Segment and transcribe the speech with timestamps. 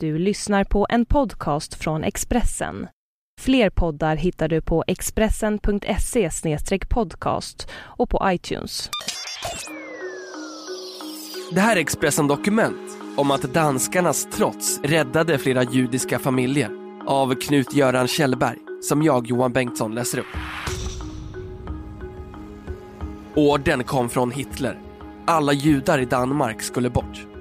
[0.00, 2.88] Du lyssnar på en podcast från Expressen.
[3.40, 6.30] Fler poddar hittar du på expressen.se
[6.88, 8.90] podcast och på iTunes.
[11.52, 16.70] Det här är Expressen Dokument om att danskarnas trots räddade flera judiska familjer
[17.06, 20.36] av Knut-Göran Kjellberg som jag, Johan Bengtsson, läser upp.
[23.34, 24.80] Orden kom från Hitler.
[25.26, 27.35] Alla judar i Danmark skulle bort.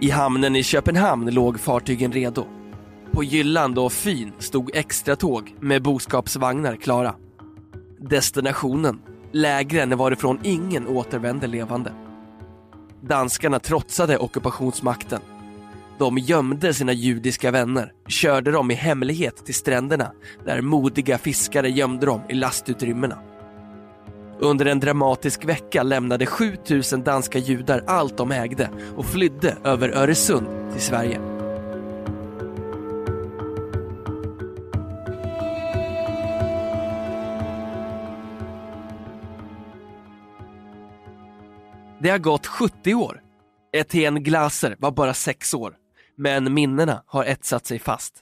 [0.00, 2.46] I hamnen i Köpenhamn låg fartygen redo.
[3.12, 7.14] På Jylland och Fyn stod extra tåg med boskapsvagnar klara.
[8.00, 9.00] Destinationen,
[9.32, 11.92] lägren varifrån ingen återvände levande.
[13.02, 15.20] Danskarna trotsade ockupationsmakten.
[15.98, 20.12] De gömde sina judiska vänner, körde dem i hemlighet till stränderna
[20.44, 23.18] där modiga fiskare gömde dem i lastutrymmena.
[24.40, 30.46] Under en dramatisk vecka lämnade 7000 danska judar allt de ägde och flydde över Öresund
[30.72, 31.20] till Sverige.
[42.00, 43.20] Det har gått 70 år.
[43.72, 45.74] Etienne Glaser var bara sex år,
[46.16, 48.14] men minnena har etsat sig fast.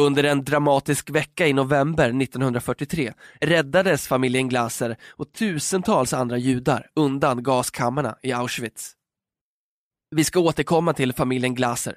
[0.00, 7.42] Under en dramatisk vecka i november 1943 räddades familjen Glaser och tusentals andra judar undan
[7.42, 8.92] gaskammarna i Auschwitz.
[10.16, 11.94] Vi ska återkomma till familjen Glaser.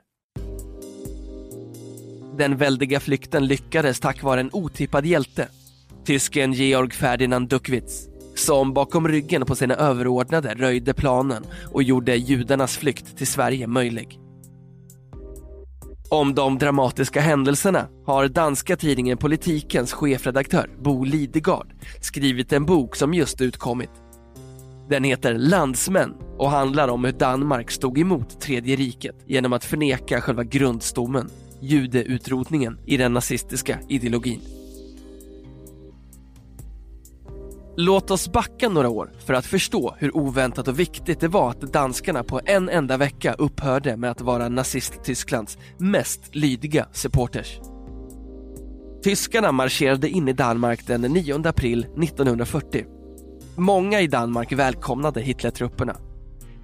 [2.37, 5.47] Den väldiga flykten lyckades tack vare en otippad hjälte,
[6.05, 12.77] tysken Georg Ferdinand Duckwitz, som bakom ryggen på sina överordnade röjde planen och gjorde judarnas
[12.77, 14.22] flykt till Sverige möjlig.
[16.13, 21.67] Om de dramatiska händelserna har danska tidningen Politikens chefredaktör Bo Lidegard
[22.01, 23.89] skrivit en bok som just utkommit.
[24.89, 30.21] Den heter Landsmän och handlar om hur Danmark stod emot Tredje riket genom att förneka
[30.21, 31.29] själva grundstommen,
[31.61, 34.41] judeutrotningen i den nazistiska ideologin.
[37.75, 41.61] Låt oss backa några år för att förstå hur oväntat och viktigt det var att
[41.61, 47.59] danskarna på en enda vecka upphörde med att vara nazist-Tysklands mest lydiga supporters.
[49.03, 52.85] Tyskarna marscherade in i Danmark den 9 april 1940.
[53.55, 55.95] Många i Danmark välkomnade Hitlertrupperna.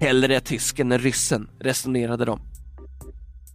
[0.00, 2.40] Hellre tysken än ryssen, resonerade de.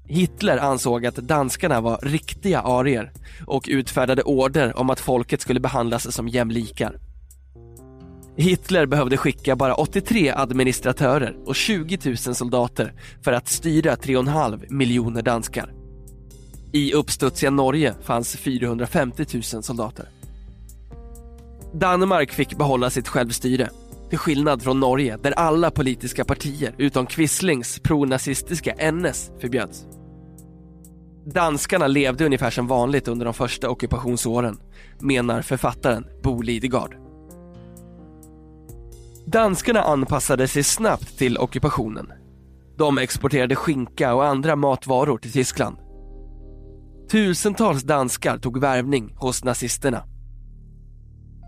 [0.08, 3.12] Hitler ansåg att danskarna var riktiga arier
[3.48, 7.00] och utfärdade order om att folket skulle behandlas som jämlikar.
[8.38, 15.22] Hitler behövde skicka bara 83 administratörer och 20 000 soldater för att styra 3,5 miljoner
[15.22, 15.74] danskar.
[16.72, 20.10] I uppstudsiga Norge fanns 450 000 soldater.
[21.74, 23.70] Danmark fick behålla sitt självstyre,
[24.10, 29.86] till skillnad från Norge där alla politiska partier utom Quislings pronazistiska NS förbjöds.
[31.26, 34.58] Danskarna levde ungefär som vanligt under de första ockupationsåren,
[35.00, 37.05] menar författaren Bo Lidegard.
[39.28, 42.12] Danskarna anpassade sig snabbt till ockupationen.
[42.78, 45.78] De exporterade skinka och andra matvaror till Tyskland.
[47.12, 50.04] Tusentals danskar tog värvning hos nazisterna.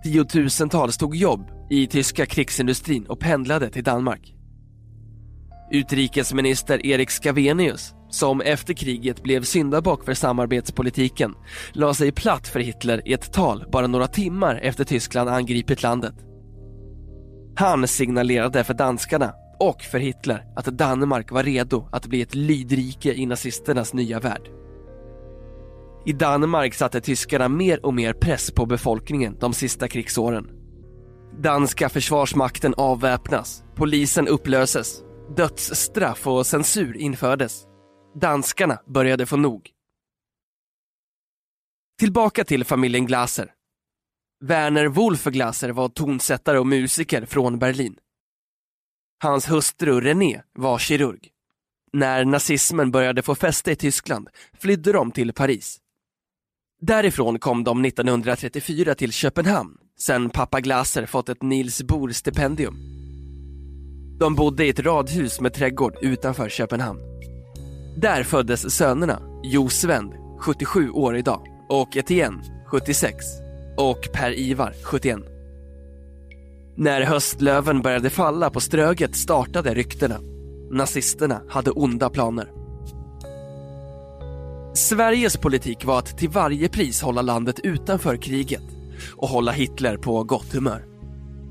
[0.03, 4.33] Tiotusentals tog jobb i tyska krigsindustrin och pendlade till Danmark.
[5.71, 11.33] Utrikesminister Erik Scavenius, som efter kriget blev syndabock för samarbetspolitiken,
[11.73, 16.15] la sig platt för Hitler i ett tal bara några timmar efter Tyskland angripit landet.
[17.59, 23.13] Han signalerade för danskarna och för Hitler att Danmark var redo att bli ett lydrike
[23.13, 24.49] i nazisternas nya värld.
[26.05, 30.49] I Danmark satte tyskarna mer och mer press på befolkningen de sista krigsåren.
[31.43, 35.01] Danska försvarsmakten avväpnas, polisen upplöses,
[35.35, 37.63] dödsstraff och censur infördes.
[38.21, 39.69] Danskarna började få nog.
[41.99, 43.56] Tillbaka till familjen Glaser.
[44.39, 47.95] Werner Wolfglasser var tonsättare och musiker från Berlin.
[49.23, 51.29] Hans hustru René var kirurg.
[51.93, 54.29] När nazismen började få fäste i Tyskland
[54.59, 55.77] flydde de till Paris.
[56.81, 62.77] Därifrån kom de 1934 till Köpenhamn sen pappa Glaser fått ett Niels Bohr-stipendium.
[64.19, 66.99] De bodde i ett radhus med trädgård utanför Köpenhamn.
[67.97, 73.46] Där föddes sönerna Jo Svend, 77 år idag, och Etienne, 76
[73.77, 75.19] och Per-Ivar, 71.
[76.75, 80.19] När höstlöven började falla på Ströget startade ryktena.
[80.71, 82.51] Nazisterna hade onda planer.
[84.73, 88.63] Sveriges politik var att till varje pris hålla landet utanför kriget
[89.15, 90.85] och hålla Hitler på gott humör.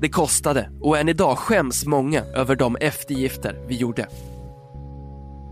[0.01, 4.07] Det kostade och än idag skäms många över de eftergifter vi gjorde.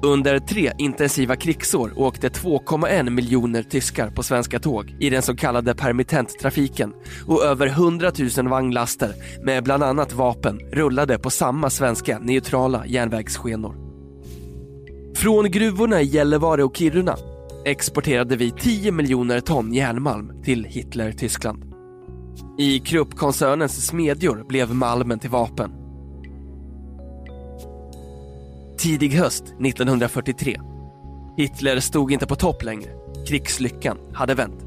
[0.03, 5.75] Under tre intensiva krigsår åkte 2,1 miljoner tyskar på svenska tåg i den så kallade
[5.75, 6.93] permittenttrafiken
[7.27, 9.13] och över 100 000 vagnlaster
[9.45, 13.75] med bland annat vapen rullade på samma svenska neutrala järnvägsskenor.
[15.15, 17.15] Från gruvorna i Gällivare och Kiruna
[17.65, 21.63] exporterade vi 10 miljoner ton järnmalm till Hitler-Tyskland.
[22.57, 25.84] I Krupp-koncernens smedjor blev malmen till vapen.
[28.85, 30.59] Tidig höst 1943.
[31.37, 32.91] Hitler stod inte på topp längre.
[33.27, 34.65] Krigslyckan hade vänt.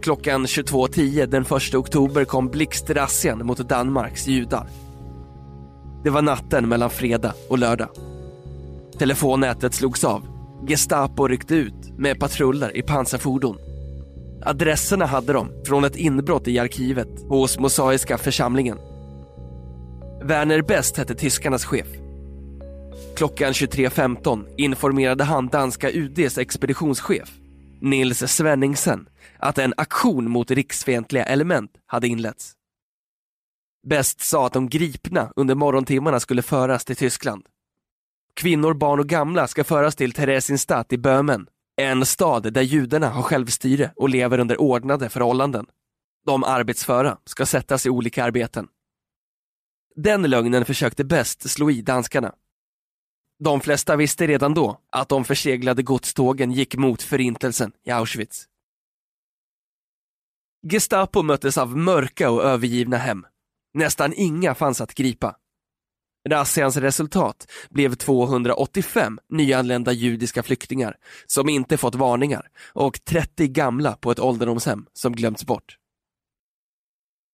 [0.00, 4.66] Klockan 22.10 den 1 oktober kom blixtrazzian mot Danmarks judar.
[6.04, 7.88] Det var natten mellan fredag och lördag.
[8.98, 10.22] Telefonnätet slogs av.
[10.68, 13.58] Gestapo ryckte ut med patruller i pansarfordon.
[14.44, 18.78] Adresserna hade de från ett inbrott i arkivet hos Mosaiska församlingen.
[20.22, 22.01] Werner Best hette tyskarnas chef.
[23.22, 27.32] Klockan 23.15 informerade han danska UDs expeditionschef
[27.80, 29.08] Nils Svenningsen
[29.38, 32.52] att en aktion mot riksfientliga element hade inletts.
[33.88, 37.46] Best sa att de gripna under morgontimmarna skulle föras till Tyskland.
[38.34, 41.46] Kvinnor, barn och gamla ska föras till Theresienstadt i Böhmen,
[41.76, 45.66] en stad där judarna har självstyre och lever under ordnade förhållanden.
[46.26, 48.68] De arbetsföra ska sättas i olika arbeten.
[49.96, 52.32] Den lögnen försökte bäst slå i danskarna.
[53.44, 58.44] De flesta visste redan då att de förseglade godstågen gick mot förintelsen i Auschwitz.
[60.70, 63.26] Gestapo möttes av mörka och övergivna hem.
[63.74, 65.36] Nästan inga fanns att gripa.
[66.28, 70.96] Razzians resultat blev 285 nyanlända judiska flyktingar
[71.26, 75.76] som inte fått varningar och 30 gamla på ett ålderdomshem som glömts bort.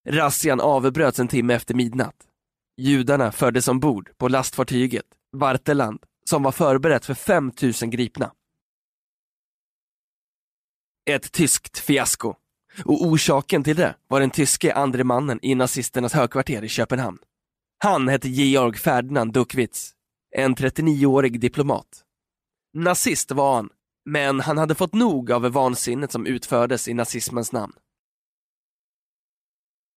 [0.08, 2.16] Razzian avbröts en timme efter midnatt.
[2.76, 8.32] Judarna fördes ombord på lastfartyget Varteland som var förberett för 5000 gripna.
[11.10, 12.34] Ett tyskt fiasko.
[12.84, 17.18] Och orsaken till det var den tyske andre mannen i nazisternas högkvarter i Köpenhamn.
[17.78, 19.92] Han hette Georg Ferdinand Duckwitz,
[20.36, 22.04] en 39-årig diplomat.
[22.74, 23.70] Nazist var han,
[24.04, 27.72] men han hade fått nog av vansinnet som utfördes i nazismens namn.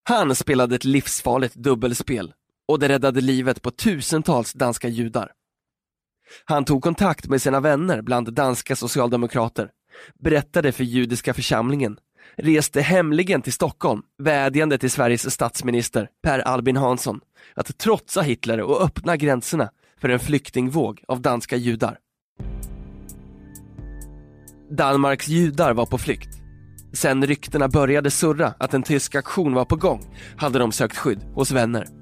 [0.04, 2.34] Han spelade ett livsfarligt dubbelspel
[2.72, 5.32] och det räddade livet på tusentals danska judar.
[6.46, 9.70] Han tog kontakt med sina vänner bland danska socialdemokrater,
[10.20, 11.98] berättade för judiska församlingen,
[12.36, 17.20] reste hemligen till Stockholm, vädjande till Sveriges statsminister Per Albin Hansson
[17.56, 19.70] att trotsa Hitler och öppna gränserna
[20.02, 21.98] för en flyktingvåg av danska judar.
[24.70, 26.30] Danmarks judar var på flykt.
[26.94, 31.24] Sen ryktena började surra att en tysk aktion var på gång hade de sökt skydd
[31.34, 32.01] hos vänner.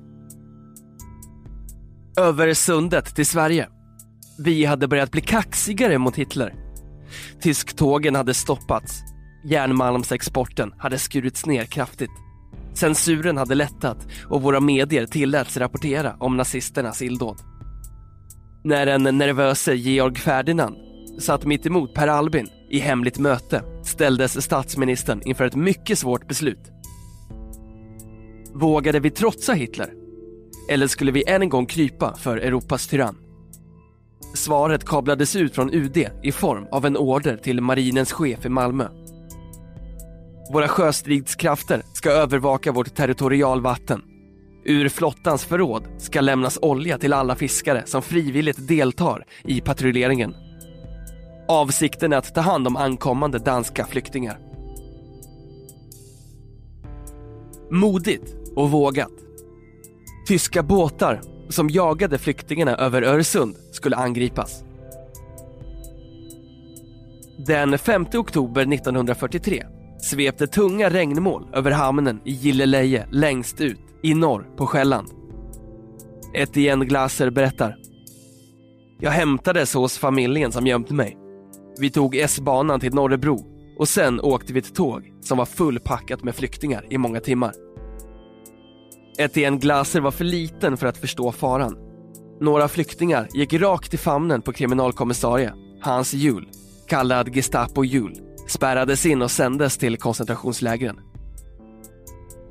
[2.19, 3.67] Över sundet till Sverige.
[4.39, 6.53] Vi hade börjat bli kaxigare mot Hitler.
[7.41, 8.99] Tysktågen hade stoppats.
[9.45, 12.11] Järnmalmsexporten hade skurits ner kraftigt.
[12.73, 17.37] Censuren hade lättat och våra medier tilläts rapportera om nazisternas illdåd.
[18.63, 20.75] När den nervöse Georg Ferdinand
[21.19, 26.71] satt mitt emot Per Albin i hemligt möte ställdes statsministern inför ett mycket svårt beslut.
[28.53, 29.98] Vågade vi trotsa Hitler?
[30.69, 33.17] Eller skulle vi än en gång krypa för Europas tyrann?
[34.35, 38.87] Svaret kablades ut från UD i form av en order till marinens chef i Malmö.
[40.53, 44.01] Våra sjöstridskrafter ska övervaka vårt territorialvatten.
[44.65, 50.35] Ur flottans förråd ska lämnas olja till alla fiskare som frivilligt deltar i patrulleringen.
[51.47, 54.39] Avsikten är att ta hand om ankommande danska flyktingar.
[57.71, 59.28] Modigt och vågat.
[60.29, 64.63] Tyska båtar som jagade flyktingarna över Öresund skulle angripas.
[67.47, 69.65] Den 5 oktober 1943
[70.01, 75.07] svepte tunga regnmål över hamnen i Gilleleje längst ut i norr på Själland.
[76.33, 77.75] Etienne Glaser berättar.
[78.99, 81.17] Jag hämtades hos familjen som gömt mig.
[81.79, 83.45] Vi tog S-banan till Norrebro
[83.77, 87.68] och sen åkte vi ett tåg som var fullpackat med flyktingar i många timmar.
[89.19, 91.77] Etienne Glaser var för liten för att förstå faran.
[92.39, 96.49] Några flyktingar gick rakt i famnen på kriminalkommissarie Hans Jul,
[96.87, 100.99] kallad Gestapo Jul, spärrades in och sändes till koncentrationslägren.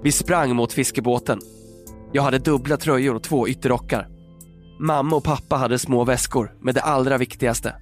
[0.03, 1.41] Vi sprang mot fiskebåten.
[2.13, 4.09] Jag hade dubbla tröjor och två ytterrockar.
[4.81, 7.75] Mamma och pappa hade små väskor med det allra viktigaste.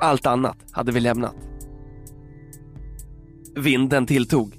[0.00, 1.36] Allt annat hade vi lämnat.
[3.56, 4.54] Vinden tilltog.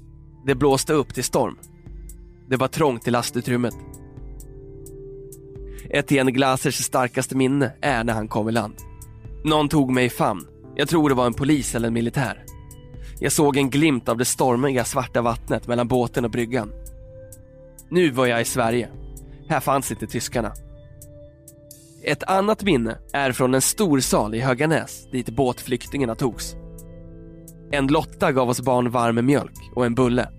[0.46, 1.58] Det blåste upp till storm.
[2.50, 3.74] Det var trångt i lastutrymmet.
[5.90, 8.76] Etienne Glasers starkaste minne är när han kom i land.
[9.44, 10.48] Någon tog mig i famn.
[10.76, 12.44] Jag tror det var en polis eller en militär.
[13.20, 16.72] Jag såg en glimt av det stormiga svarta vattnet mellan båten och bryggan.
[17.90, 18.90] Nu var jag i Sverige.
[19.48, 20.54] Här fanns inte tyskarna.
[22.04, 26.56] Ett annat minne är från en stor sal i Höganäs dit båtflyktingarna togs.
[27.72, 30.30] En Lotta gav oss barn varm mjölk och en bulle.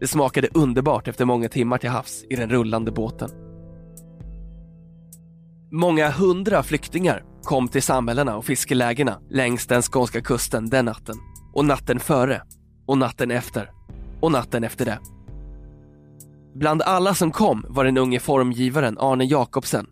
[0.00, 3.30] Det smakade underbart efter många timmar till havs i den rullande båten.
[5.72, 11.16] Många hundra flyktingar kom till samhällena och fiskelägena längs den skånska kusten den natten.
[11.54, 12.42] Och natten före.
[12.86, 13.70] Och natten efter.
[14.20, 14.98] Och natten efter det.
[16.54, 19.86] Bland alla som kom var den unge formgivaren Arne Jacobsen.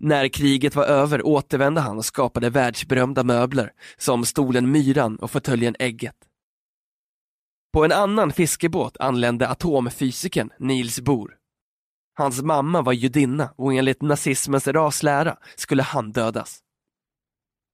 [0.00, 5.74] När kriget var över återvände han och skapade världsberömda möbler som stolen Myran och fåtöljen
[5.78, 6.14] Ägget.
[7.72, 11.36] På en annan fiskebåt anlände atomfysikern Niels Bohr.
[12.14, 16.58] Hans mamma var judinna och enligt nazismens raslära skulle han dödas.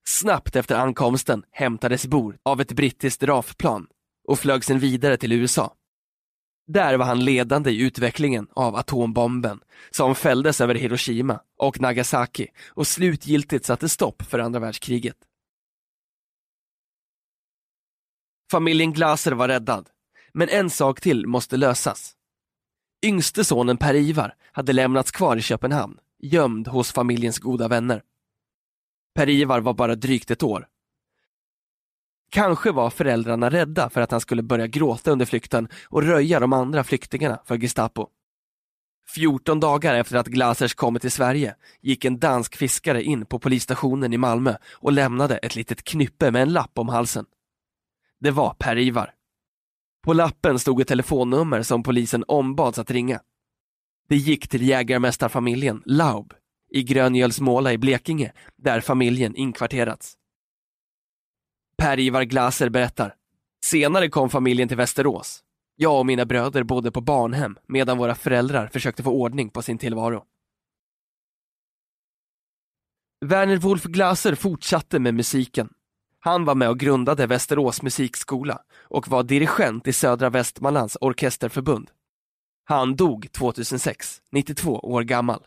[0.09, 3.87] Snabbt efter ankomsten hämtades Bohr av ett brittiskt RAF-plan
[4.29, 5.75] och flög sen vidare till USA.
[6.67, 9.61] Där var han ledande i utvecklingen av atombomben
[9.91, 15.17] som fälldes över Hiroshima och Nagasaki och slutgiltigt satte stopp för andra världskriget.
[18.51, 19.89] Familjen Glaser var räddad,
[20.33, 22.13] men en sak till måste lösas.
[23.05, 28.03] Yngste sonen Per-Ivar hade lämnats kvar i Köpenhamn, gömd hos familjens goda vänner.
[29.15, 30.67] Per-Ivar var bara drygt ett år.
[32.31, 36.53] Kanske var föräldrarna rädda för att han skulle börja gråta under flykten och röja de
[36.53, 38.09] andra flyktingarna för Gestapo.
[39.09, 44.13] 14 dagar efter att Glasers kommit till Sverige gick en dansk fiskare in på polisstationen
[44.13, 47.27] i Malmö och lämnade ett litet knyppe med en lapp om halsen.
[48.21, 49.15] Det var Per-Ivar.
[50.05, 53.21] På lappen stod ett telefonnummer som polisen ombads att ringa.
[54.09, 56.35] Det gick till jägarmästarfamiljen Laub
[56.71, 60.15] i Gröngölsmåla i Blekinge, där familjen inkvarterats.
[61.79, 63.15] Per-Ivar Glaser berättar.
[63.65, 65.43] Senare kom familjen till Västerås.
[65.77, 69.79] Jag och mina bröder bodde på barnhem medan våra föräldrar försökte få ordning på sin
[69.79, 70.25] tillvaro.
[73.25, 75.69] Werner Wolf Glaser fortsatte med musiken.
[76.27, 81.91] Han var med och grundade Västerås musikskola och var dirigent i Södra Västmanlands orkesterförbund.
[82.65, 85.47] Han dog 2006, 92 år gammal.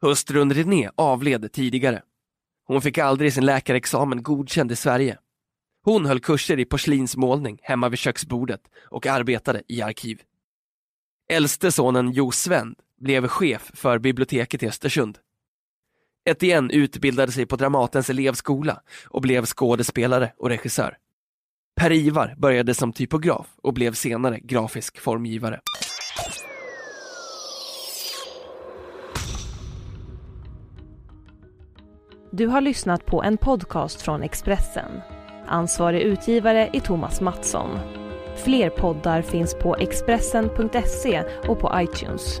[0.00, 2.02] Hustrun René avled tidigare.
[2.66, 5.18] Hon fick aldrig sin läkarexamen godkänd i Sverige.
[5.84, 10.22] Hon höll kurser i porslinsmålning hemma vid köksbordet och arbetade i arkiv.
[11.30, 15.18] Äldste sonen Jo Svend blev chef för biblioteket i Östersund.
[16.28, 20.96] Etienne utbildade sig på Dramatens elevskola och blev skådespelare och regissör.
[21.80, 25.60] Per-Ivar började som typograf och blev senare grafisk formgivare.
[32.30, 35.00] Du har lyssnat på en podcast från Expressen.
[35.46, 37.78] Ansvarig utgivare är Thomas Mattsson.
[38.36, 42.40] Fler poddar finns på Expressen.se och på iTunes.